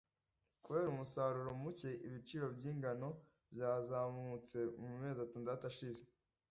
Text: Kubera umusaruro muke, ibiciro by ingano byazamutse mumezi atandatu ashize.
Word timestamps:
Kubera 0.63 0.87
umusaruro 0.91 1.49
muke, 1.63 1.89
ibiciro 2.07 2.45
by 2.57 2.65
ingano 2.71 3.09
byazamutse 3.53 4.57
mumezi 4.81 5.19
atandatu 5.25 5.63
ashize. 5.71 6.03